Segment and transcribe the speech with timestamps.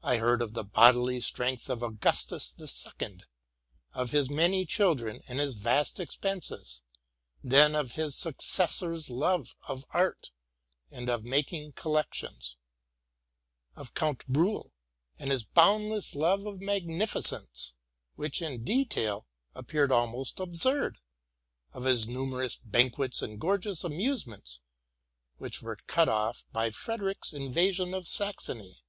[0.00, 3.26] I heard of the bodily strength of Augustus the Second,
[3.92, 6.82] of his many children and his vast expenses,
[7.42, 10.30] then of his successor's love of art
[10.92, 12.56] and of making collections;
[13.74, 14.70] of Count Briihl
[15.18, 17.74] and his bound less love of magnificence,
[18.14, 21.00] which in detail appeared almost absurd,
[21.72, 24.60] of his numerous banquets and gorgeous amusements,
[25.38, 28.84] which were all cut off by Frederick's invasion of Saxony.